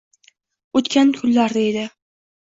[0.79, 1.83] O’tgan kunlar deydi.